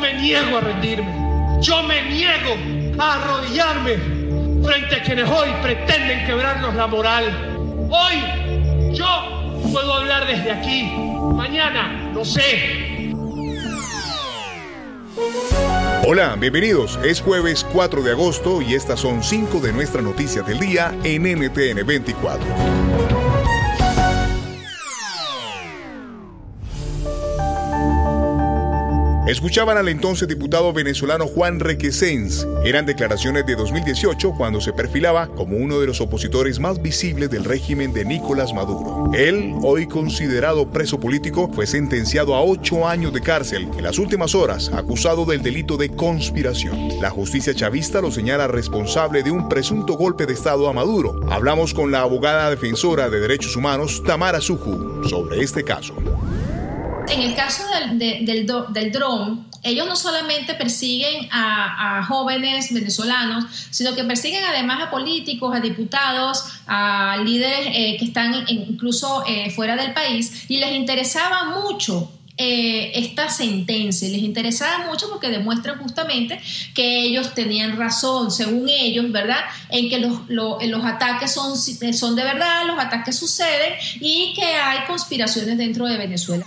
me 0.00 0.14
niego 0.14 0.56
a 0.56 0.60
rendirme. 0.60 1.60
Yo 1.60 1.82
me 1.82 2.02
niego 2.02 2.56
a 2.98 3.14
arrodillarme 3.14 3.98
frente 4.64 4.96
a 4.96 5.02
quienes 5.02 5.28
hoy 5.28 5.48
pretenden 5.62 6.26
quebrarnos 6.26 6.74
la 6.74 6.86
moral. 6.86 7.88
Hoy 7.90 8.94
yo 8.94 9.60
puedo 9.70 9.94
hablar 9.94 10.26
desde 10.26 10.50
aquí. 10.50 10.90
Mañana, 11.34 12.10
no 12.12 12.24
sé. 12.24 13.12
Hola, 16.06 16.34
bienvenidos. 16.36 16.98
Es 17.04 17.20
jueves 17.20 17.64
4 17.72 18.02
de 18.02 18.12
agosto 18.12 18.62
y 18.62 18.74
estas 18.74 19.00
son 19.00 19.22
5 19.22 19.60
de 19.60 19.72
nuestras 19.72 20.02
noticias 20.02 20.46
del 20.46 20.58
día 20.58 20.94
en 21.04 21.22
NTN 21.22 21.86
24. 21.86 22.89
Escuchaban 29.30 29.78
al 29.78 29.88
entonces 29.88 30.26
diputado 30.26 30.72
venezolano 30.72 31.28
Juan 31.28 31.60
Requesens. 31.60 32.44
Eran 32.64 32.84
declaraciones 32.84 33.46
de 33.46 33.54
2018 33.54 34.32
cuando 34.32 34.60
se 34.60 34.72
perfilaba 34.72 35.28
como 35.28 35.56
uno 35.56 35.78
de 35.78 35.86
los 35.86 36.00
opositores 36.00 36.58
más 36.58 36.82
visibles 36.82 37.30
del 37.30 37.44
régimen 37.44 37.92
de 37.92 38.04
Nicolás 38.04 38.52
Maduro. 38.52 39.08
Él, 39.14 39.54
hoy 39.62 39.86
considerado 39.86 40.72
preso 40.72 40.98
político, 40.98 41.48
fue 41.54 41.68
sentenciado 41.68 42.34
a 42.34 42.42
ocho 42.42 42.88
años 42.88 43.12
de 43.12 43.20
cárcel 43.20 43.68
en 43.78 43.84
las 43.84 44.00
últimas 44.00 44.34
horas, 44.34 44.68
acusado 44.74 45.24
del 45.24 45.42
delito 45.42 45.76
de 45.76 45.90
conspiración. 45.90 47.00
La 47.00 47.10
justicia 47.10 47.54
chavista 47.54 48.00
lo 48.00 48.10
señala 48.10 48.48
responsable 48.48 49.22
de 49.22 49.30
un 49.30 49.48
presunto 49.48 49.92
golpe 49.92 50.26
de 50.26 50.32
Estado 50.32 50.68
a 50.68 50.72
Maduro. 50.72 51.20
Hablamos 51.30 51.72
con 51.72 51.92
la 51.92 52.00
abogada 52.00 52.50
defensora 52.50 53.08
de 53.08 53.20
derechos 53.20 53.54
humanos, 53.54 54.02
Tamara 54.04 54.40
Suju, 54.40 55.04
sobre 55.08 55.40
este 55.40 55.62
caso 55.62 55.94
en 57.10 57.20
el 57.22 57.34
caso 57.34 57.64
del, 57.68 57.98
del, 57.98 58.46
del 58.72 58.92
dron, 58.92 59.50
ellos 59.62 59.86
no 59.86 59.96
solamente 59.96 60.54
persiguen 60.54 61.28
a, 61.30 62.04
jóvenes 62.08 62.72
venezolanos, 62.72 63.44
sino 63.70 63.94
que 63.94 64.04
persiguen 64.04 64.42
además 64.44 64.82
a 64.82 64.90
políticos, 64.90 65.54
a 65.54 65.60
diputados, 65.60 66.44
a 66.66 67.18
líderes 67.22 67.66
eh, 67.66 67.96
que 67.98 68.06
están 68.06 68.34
incluso 68.48 69.24
eh, 69.26 69.50
fuera 69.50 69.76
del 69.76 69.92
país, 69.92 70.46
y 70.48 70.58
les 70.58 70.72
interesaba 70.72 71.60
mucho 71.60 72.10
eh, 72.38 72.92
esta 72.94 73.28
sentencia. 73.28 74.08
Les 74.08 74.22
interesaba 74.22 74.86
mucho 74.86 75.10
porque 75.10 75.28
demuestra 75.28 75.76
justamente 75.76 76.40
que 76.74 77.02
ellos 77.02 77.34
tenían 77.34 77.76
razón, 77.76 78.30
según 78.30 78.66
ellos, 78.66 79.12
¿verdad? 79.12 79.44
En 79.68 79.90
que 79.90 79.98
los, 79.98 80.26
los 80.28 80.84
ataques 80.84 81.34
son, 81.34 81.54
son 81.56 82.16
de 82.16 82.24
verdad, 82.24 82.64
los 82.66 82.78
ataques 82.78 83.18
suceden 83.18 83.74
y 84.00 84.32
que 84.34 84.44
hay 84.44 84.86
conspiraciones 84.86 85.58
dentro 85.58 85.86
de 85.86 85.98
Venezuela. 85.98 86.46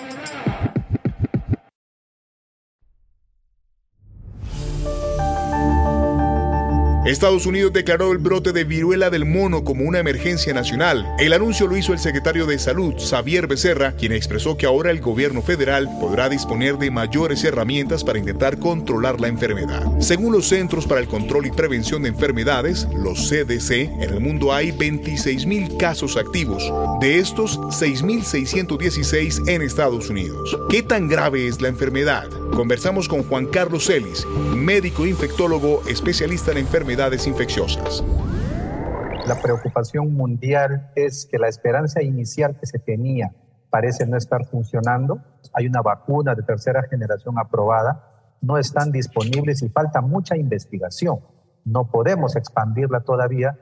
Estados 7.05 7.47
Unidos 7.47 7.73
declaró 7.73 8.11
el 8.11 8.19
brote 8.19 8.51
de 8.51 8.63
viruela 8.63 9.09
del 9.09 9.25
mono 9.25 9.63
como 9.63 9.85
una 9.85 9.97
emergencia 9.97 10.53
nacional. 10.53 11.07
El 11.17 11.33
anuncio 11.33 11.65
lo 11.65 11.75
hizo 11.75 11.93
el 11.93 11.99
secretario 11.99 12.45
de 12.45 12.59
Salud, 12.59 12.93
Xavier 12.95 13.47
Becerra, 13.47 13.93
quien 13.93 14.11
expresó 14.11 14.55
que 14.55 14.67
ahora 14.67 14.91
el 14.91 15.01
gobierno 15.01 15.41
federal 15.41 15.89
podrá 15.99 16.29
disponer 16.29 16.77
de 16.77 16.91
mayores 16.91 17.43
herramientas 17.43 18.03
para 18.03 18.19
intentar 18.19 18.59
controlar 18.59 19.19
la 19.19 19.29
enfermedad. 19.29 19.83
Según 19.99 20.33
los 20.33 20.47
Centros 20.47 20.85
para 20.85 21.01
el 21.01 21.07
Control 21.07 21.47
y 21.47 21.51
Prevención 21.51 22.03
de 22.03 22.09
Enfermedades, 22.09 22.87
los 22.95 23.27
CDC, 23.27 23.71
en 23.71 24.13
el 24.13 24.19
mundo 24.19 24.53
hay 24.53 24.71
26.000 24.71 25.77
casos 25.77 26.17
activos. 26.17 26.71
De 26.99 27.17
estos, 27.17 27.57
6.616 27.59 29.49
en 29.49 29.63
Estados 29.63 30.07
Unidos. 30.11 30.55
¿Qué 30.69 30.83
tan 30.83 31.07
grave 31.07 31.47
es 31.47 31.61
la 31.61 31.69
enfermedad? 31.69 32.29
Conversamos 32.55 33.07
con 33.07 33.23
Juan 33.23 33.47
Carlos 33.47 33.85
Celis, 33.85 34.27
médico 34.55 35.05
infectólogo 35.05 35.81
especialista 35.87 36.51
en 36.51 36.57
enfermedades 36.57 37.25
infecciosas. 37.25 38.03
La 39.25 39.41
preocupación 39.41 40.13
mundial 40.13 40.91
es 40.95 41.25
que 41.31 41.39
la 41.39 41.47
esperanza 41.47 42.03
inicial 42.03 42.57
que 42.59 42.65
se 42.65 42.77
tenía 42.77 43.33
parece 43.69 44.05
no 44.05 44.17
estar 44.17 44.45
funcionando. 44.45 45.21
Hay 45.53 45.65
una 45.67 45.81
vacuna 45.81 46.35
de 46.35 46.43
tercera 46.43 46.83
generación 46.89 47.39
aprobada, 47.39 48.35
no 48.41 48.57
están 48.57 48.91
disponibles 48.91 49.61
y 49.61 49.69
falta 49.69 50.01
mucha 50.01 50.35
investigación. 50.35 51.19
No 51.63 51.89
podemos 51.89 52.35
expandirla 52.35 52.99
todavía. 52.99 53.57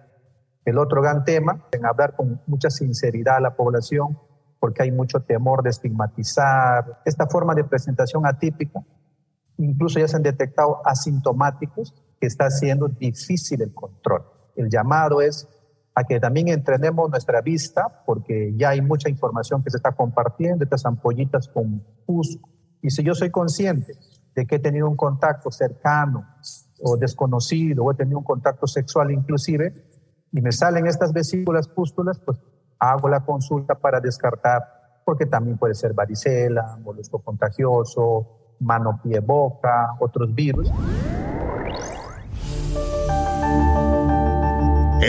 El 0.66 0.80
otro 0.80 1.04
gran 1.04 1.26
tema, 1.26 1.68
en 1.72 1.86
hablar 1.86 2.16
con 2.16 2.42
mucha 2.48 2.72
sinceridad 2.72 3.38
a 3.38 3.42
la 3.42 3.56
población, 3.56 4.18
porque 4.60 4.84
hay 4.84 4.92
mucho 4.92 5.22
temor 5.22 5.64
de 5.64 5.70
estigmatizar. 5.70 7.02
Esta 7.06 7.28
forma 7.28 7.56
de 7.56 7.64
presentación 7.64 8.26
atípica, 8.26 8.84
incluso 9.58 10.00
ya 10.00 10.08
se 10.08 10.18
han 10.18 10.24
detectado 10.24 10.82
asintomáticos, 10.86 11.94
que 12.20 12.28
está 12.28 12.46
haciendo 12.46 12.90
difícil 12.90 13.62
el 13.62 13.74
control. 13.74 14.24
El 14.56 14.70
llamado 14.70 15.22
es 15.22 15.48
a 15.96 16.04
que 16.04 16.20
también 16.20 16.50
entrenemos 16.50 17.10
nuestra 17.10 17.42
vista, 17.42 18.04
porque 18.06 18.54
ya 18.56 18.70
hay 18.70 18.82
mucha 18.82 19.10
información 19.10 19.64
que 19.64 19.70
se 19.70 19.78
está 19.78 19.94
compartiendo, 19.94 20.64
estas 20.64 20.86
ampollitas 20.86 21.48
con 21.48 21.84
pus. 22.06 22.38
Y 22.82 22.90
si 22.90 23.04
yo 23.04 23.16
soy 23.16 23.32
consciente 23.32 23.94
de 24.36 24.46
que 24.46 24.56
he 24.56 24.60
tenido 24.60 24.90
un 24.90 24.96
contacto 24.96 25.52
cercano 25.52 26.26
o 26.82 26.98
desconocido, 26.98 27.84
o 27.84 27.92
he 27.92 27.96
tenido 27.96 28.18
un 28.18 28.24
contacto 28.24 28.68
sexual 28.68 29.12
inclusive, 29.12 29.74
y 30.32 30.42
me 30.42 30.52
salen 30.52 30.88
estas 30.88 31.12
vesículas 31.12 31.68
pústulas, 31.68 32.20
pues 32.20 32.40
hago 32.80 33.10
la 33.10 33.20
consulta 33.20 33.76
para 33.76 34.00
descartar, 34.00 35.02
porque 35.06 35.26
también 35.26 35.58
puede 35.58 35.76
ser 35.76 35.94
varicela, 35.94 36.78
molusco 36.82 37.20
contagioso, 37.20 38.56
mano, 38.60 39.00
pie, 39.04 39.20
boca, 39.20 39.96
otros 40.00 40.34
virus. 40.34 40.72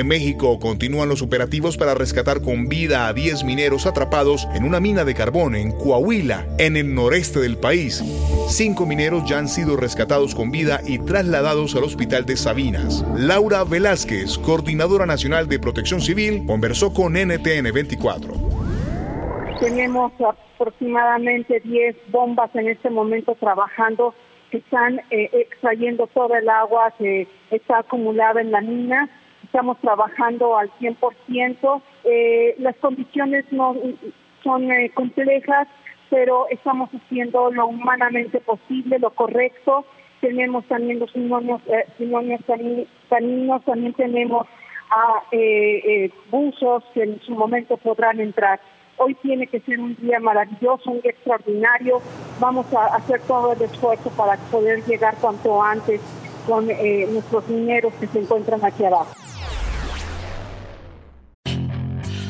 En 0.00 0.08
México 0.08 0.58
continúan 0.58 1.10
los 1.10 1.20
operativos 1.20 1.76
para 1.76 1.92
rescatar 1.92 2.40
con 2.40 2.70
vida 2.70 3.06
a 3.06 3.12
10 3.12 3.44
mineros 3.44 3.84
atrapados 3.84 4.48
en 4.54 4.64
una 4.64 4.80
mina 4.80 5.04
de 5.04 5.12
carbón 5.12 5.54
en 5.54 5.72
Coahuila, 5.72 6.46
en 6.56 6.78
el 6.78 6.94
noreste 6.94 7.38
del 7.38 7.58
país. 7.58 8.02
Cinco 8.48 8.86
mineros 8.86 9.28
ya 9.28 9.38
han 9.38 9.46
sido 9.46 9.76
rescatados 9.76 10.34
con 10.34 10.50
vida 10.50 10.80
y 10.86 11.00
trasladados 11.00 11.76
al 11.76 11.84
hospital 11.84 12.24
de 12.24 12.38
Sabinas. 12.38 13.04
Laura 13.14 13.62
Velázquez, 13.62 14.38
coordinadora 14.38 15.04
nacional 15.04 15.48
de 15.48 15.58
protección 15.58 16.00
civil, 16.00 16.46
conversó 16.46 16.94
con 16.94 17.12
NTN 17.12 17.70
24. 17.70 18.32
Tenemos 19.60 20.12
aproximadamente 20.56 21.60
10 21.60 21.96
bombas 22.08 22.48
en 22.54 22.68
este 22.68 22.88
momento 22.88 23.34
trabajando 23.34 24.14
que 24.50 24.56
están 24.56 24.98
eh, 25.10 25.28
extrayendo 25.34 26.06
toda 26.06 26.38
el 26.38 26.48
agua 26.48 26.90
que 26.98 27.28
está 27.50 27.80
acumulada 27.80 28.40
en 28.40 28.50
la 28.50 28.62
mina 28.62 29.10
estamos 29.50 29.78
trabajando 29.78 30.56
al 30.56 30.70
100%. 30.78 31.82
Eh, 32.04 32.54
las 32.58 32.76
condiciones 32.76 33.44
no 33.50 33.74
son 34.42 34.70
eh, 34.70 34.90
complejas, 34.94 35.66
pero 36.10 36.48
estamos 36.50 36.90
haciendo 36.90 37.50
lo 37.50 37.68
humanamente 37.68 38.40
posible, 38.40 38.98
lo 38.98 39.10
correcto. 39.10 39.84
Tenemos 40.20 40.66
también 40.66 40.98
los 40.98 41.10
sinónimos, 41.12 41.62
eh, 41.68 41.86
también 43.08 43.94
tenemos 43.94 44.46
a 44.90 45.22
eh, 45.30 45.82
eh, 45.86 46.10
buzos 46.30 46.82
que 46.92 47.04
en 47.04 47.20
su 47.22 47.32
momento 47.32 47.76
podrán 47.76 48.20
entrar. 48.20 48.60
Hoy 48.98 49.14
tiene 49.22 49.46
que 49.46 49.60
ser 49.60 49.80
un 49.80 49.96
día 49.96 50.20
maravilloso, 50.20 50.90
un 50.90 51.00
día 51.00 51.12
extraordinario. 51.12 52.02
Vamos 52.38 52.66
a 52.74 52.96
hacer 52.96 53.22
todo 53.22 53.52
el 53.52 53.62
esfuerzo 53.62 54.10
para 54.10 54.36
poder 54.50 54.84
llegar 54.84 55.14
cuanto 55.20 55.62
antes 55.62 56.02
con 56.46 56.66
nuestros 56.66 57.48
mineros 57.48 57.94
que 57.94 58.06
se 58.08 58.18
encuentran 58.18 58.62
aquí 58.64 58.84
abajo. 58.84 59.14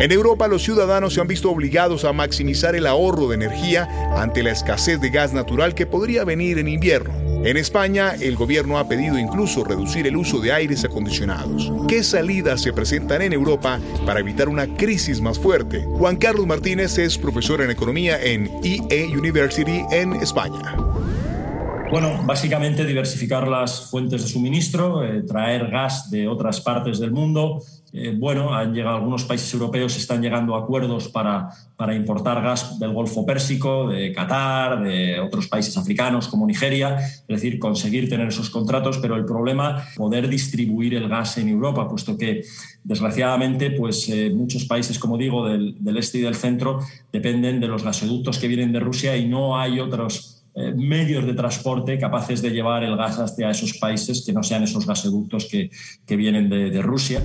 En 0.00 0.12
Europa 0.12 0.46
los 0.46 0.62
ciudadanos 0.62 1.14
se 1.14 1.20
han 1.20 1.26
visto 1.26 1.50
obligados 1.50 2.04
a 2.04 2.12
maximizar 2.12 2.76
el 2.76 2.86
ahorro 2.86 3.26
de 3.28 3.34
energía 3.34 3.88
ante 4.16 4.44
la 4.44 4.52
escasez 4.52 5.00
de 5.00 5.10
gas 5.10 5.32
natural 5.32 5.74
que 5.74 5.86
podría 5.86 6.22
venir 6.22 6.58
en 6.58 6.68
invierno. 6.68 7.12
En 7.44 7.56
España, 7.56 8.14
el 8.14 8.36
gobierno 8.36 8.78
ha 8.78 8.88
pedido 8.88 9.18
incluso 9.18 9.64
reducir 9.64 10.06
el 10.06 10.16
uso 10.16 10.38
de 10.38 10.52
aires 10.52 10.84
acondicionados. 10.84 11.72
¿Qué 11.88 12.04
salidas 12.04 12.62
se 12.62 12.72
presentan 12.72 13.22
en 13.22 13.32
Europa 13.32 13.80
para 14.06 14.20
evitar 14.20 14.48
una 14.48 14.72
crisis 14.76 15.20
más 15.20 15.36
fuerte? 15.36 15.84
Juan 15.84 16.16
Carlos 16.16 16.46
Martínez 16.46 16.96
es 16.98 17.18
profesor 17.18 17.60
en 17.60 17.70
economía 17.70 18.22
en 18.22 18.50
EA 18.62 19.06
University 19.16 19.82
en 19.90 20.12
España. 20.14 20.76
Bueno, 21.90 22.22
básicamente 22.26 22.84
diversificar 22.84 23.48
las 23.48 23.90
fuentes 23.90 24.22
de 24.22 24.28
suministro, 24.28 25.02
eh, 25.02 25.22
traer 25.22 25.70
gas 25.70 26.10
de 26.10 26.28
otras 26.28 26.60
partes 26.60 26.98
del 26.98 27.12
mundo. 27.12 27.62
Eh, 27.94 28.14
bueno, 28.14 28.54
han 28.54 28.74
llegado 28.74 28.96
algunos 28.96 29.24
países 29.24 29.52
europeos, 29.54 29.96
están 29.96 30.20
llegando 30.20 30.54
a 30.54 30.60
acuerdos 30.60 31.08
para, 31.08 31.48
para 31.76 31.94
importar 31.94 32.42
gas 32.42 32.78
del 32.78 32.92
Golfo 32.92 33.24
Pérsico, 33.24 33.88
de 33.88 34.12
Qatar, 34.12 34.82
de 34.82 35.18
otros 35.18 35.48
países 35.48 35.78
africanos 35.78 36.28
como 36.28 36.46
Nigeria, 36.46 36.98
es 36.98 37.26
decir, 37.26 37.58
conseguir 37.58 38.10
tener 38.10 38.28
esos 38.28 38.50
contratos, 38.50 38.98
pero 38.98 39.16
el 39.16 39.24
problema 39.24 39.82
poder 39.96 40.28
distribuir 40.28 40.94
el 40.94 41.08
gas 41.08 41.38
en 41.38 41.48
Europa, 41.48 41.88
puesto 41.88 42.18
que 42.18 42.44
desgraciadamente 42.84 43.70
pues, 43.70 44.06
eh, 44.10 44.30
muchos 44.34 44.66
países, 44.66 44.98
como 44.98 45.16
digo, 45.16 45.48
del, 45.48 45.82
del 45.82 45.96
este 45.96 46.18
y 46.18 46.20
del 46.20 46.34
centro 46.34 46.80
dependen 47.10 47.60
de 47.60 47.68
los 47.68 47.82
gasoductos 47.82 48.38
que 48.38 48.48
vienen 48.48 48.72
de 48.72 48.80
Rusia 48.80 49.16
y 49.16 49.26
no 49.26 49.58
hay 49.58 49.80
otros 49.80 50.37
eh, 50.58 50.74
medios 50.74 51.24
de 51.24 51.34
transporte 51.34 51.98
capaces 51.98 52.42
de 52.42 52.50
llevar 52.50 52.82
el 52.82 52.96
gas 52.96 53.18
hacia 53.20 53.48
esos 53.50 53.74
países 53.74 54.24
que 54.26 54.32
no 54.32 54.42
sean 54.42 54.64
esos 54.64 54.84
gasoductos 54.84 55.46
que, 55.46 55.70
que 56.04 56.16
vienen 56.16 56.48
de, 56.48 56.70
de 56.70 56.82
Rusia. 56.82 57.22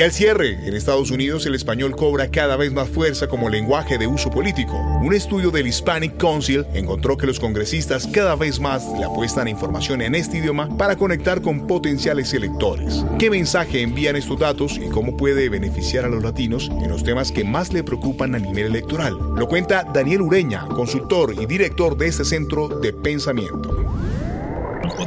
Y 0.00 0.02
al 0.02 0.12
cierre, 0.12 0.66
en 0.66 0.72
Estados 0.72 1.10
Unidos 1.10 1.44
el 1.44 1.54
español 1.54 1.94
cobra 1.94 2.30
cada 2.30 2.56
vez 2.56 2.72
más 2.72 2.88
fuerza 2.88 3.28
como 3.28 3.50
lenguaje 3.50 3.98
de 3.98 4.06
uso 4.06 4.30
político. 4.30 4.78
Un 5.02 5.12
estudio 5.12 5.50
del 5.50 5.66
Hispanic 5.66 6.16
Council 6.16 6.64
encontró 6.72 7.18
que 7.18 7.26
los 7.26 7.38
congresistas 7.38 8.06
cada 8.06 8.34
vez 8.34 8.60
más 8.60 8.82
le 8.98 9.04
apuestan 9.04 9.46
información 9.46 10.00
en 10.00 10.14
este 10.14 10.38
idioma 10.38 10.74
para 10.78 10.96
conectar 10.96 11.42
con 11.42 11.66
potenciales 11.66 12.32
electores. 12.32 13.04
¿Qué 13.18 13.28
mensaje 13.28 13.82
envían 13.82 14.16
estos 14.16 14.38
datos 14.38 14.78
y 14.78 14.88
cómo 14.88 15.18
puede 15.18 15.50
beneficiar 15.50 16.06
a 16.06 16.08
los 16.08 16.22
latinos 16.22 16.70
en 16.82 16.88
los 16.88 17.04
temas 17.04 17.30
que 17.30 17.44
más 17.44 17.70
le 17.70 17.84
preocupan 17.84 18.34
a 18.34 18.38
nivel 18.38 18.68
electoral? 18.68 19.18
Lo 19.36 19.48
cuenta 19.48 19.84
Daniel 19.84 20.22
Ureña, 20.22 20.64
consultor 20.64 21.34
y 21.38 21.44
director 21.44 21.98
de 21.98 22.06
este 22.06 22.24
centro 22.24 22.68
de 22.68 22.94
pensamiento 22.94 23.89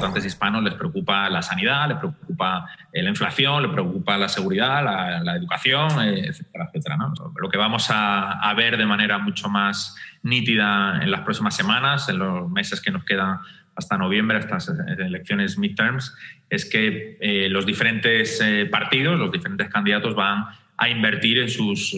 votantes 0.03 0.25
hispanos 0.25 0.61
les 0.63 0.73
preocupa 0.73 1.29
la 1.29 1.41
sanidad, 1.41 1.87
les 1.87 1.97
preocupa 1.97 2.65
la 2.91 3.09
inflación, 3.09 3.63
les 3.63 3.71
preocupa 3.71 4.17
la 4.17 4.27
seguridad, 4.27 4.83
la, 5.23 5.35
educación, 5.35 5.89
etcétera, 6.01 6.65
etcétera. 6.67 6.97
Lo 7.41 7.49
que 7.49 7.57
vamos 7.57 7.87
a, 7.89 8.53
ver 8.57 8.77
de 8.77 8.85
manera 8.85 9.17
mucho 9.17 9.49
más 9.49 9.95
nítida 10.21 10.99
en 11.01 11.09
las 11.09 11.21
próximas 11.21 11.55
semanas, 11.55 12.09
en 12.09 12.19
los 12.19 12.49
meses 12.49 12.81
que 12.81 12.91
nos 12.91 13.05
quedan 13.05 13.39
hasta 13.75 13.97
noviembre, 13.97 14.37
estas 14.37 14.69
elecciones 14.99 15.57
midterms, 15.57 16.15
es 16.49 16.69
que 16.69 17.17
eh, 17.21 17.47
los 17.49 17.65
diferentes 17.65 18.39
eh, 18.41 18.67
partidos, 18.69 19.17
los 19.17 19.31
diferentes 19.31 19.69
candidatos 19.69 20.15
van 20.15 20.45
a 20.77 20.89
invertir 20.89 21.39
en 21.39 21.49
sus 21.49 21.95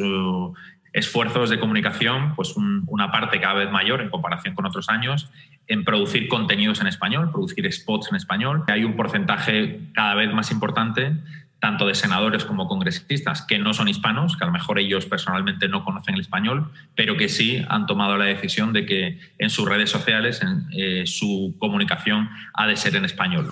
esfuerzos 0.96 1.50
de 1.50 1.60
comunicación, 1.60 2.36
pues 2.36 2.56
una 2.56 3.12
parte 3.12 3.42
cada 3.42 3.56
vez 3.56 3.70
mayor 3.70 4.00
en 4.00 4.10
comparación 4.10 4.56
con 4.56 4.66
otros 4.66 4.88
años, 4.88 5.30
en 5.68 5.84
producir 5.84 6.30
contenidos 6.30 6.80
en 6.80 6.88
español, 6.88 7.32
producir 7.32 7.70
spots 7.72 8.08
en 8.12 8.16
español. 8.16 8.64
Hay 8.68 8.86
un 8.86 8.96
porcentaje 8.96 9.82
cada 9.94 10.16
vez 10.16 10.34
más 10.34 10.52
importante 10.52 11.18
tanto 11.60 11.88
de 11.88 11.96
senadores 11.96 12.46
como 12.46 12.68
congresistas 12.68 13.42
que 13.42 13.58
no 13.58 13.74
son 13.74 13.88
hispanos, 13.88 14.38
que 14.38 14.44
a 14.44 14.48
lo 14.48 14.54
mejor 14.54 14.80
ellos 14.80 15.06
personalmente 15.06 15.68
no 15.68 15.84
conocen 15.84 16.16
el 16.16 16.22
español, 16.22 16.72
pero 16.96 17.18
que 17.18 17.28
sí 17.28 17.66
han 17.68 17.88
tomado 17.88 18.18
la 18.18 18.26
decisión 18.26 18.72
de 18.72 18.86
que 18.86 19.20
en 19.38 19.50
sus 19.50 19.68
redes 19.68 19.90
sociales 19.90 20.42
en, 20.44 20.68
eh, 20.72 21.08
su 21.08 21.56
comunicación 21.58 22.30
ha 22.54 22.68
de 22.68 22.78
ser 22.78 22.96
en 22.96 23.04
español. 23.04 23.52